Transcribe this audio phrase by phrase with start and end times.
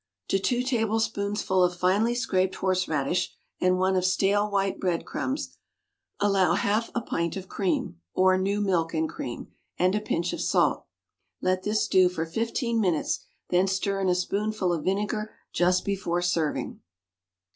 [0.17, 5.59] = To two tablespoonsful of finely scraped horseradish and one of stale white breadcrumbs
[6.19, 10.41] allow half a pint of cream or new milk and cream and a pinch of
[10.41, 10.87] salt.
[11.39, 13.19] Let this stew for fifteen minutes,
[13.49, 16.81] then stir in a spoonful of vinegar just before serving.